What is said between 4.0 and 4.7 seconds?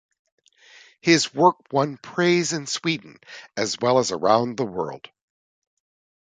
around the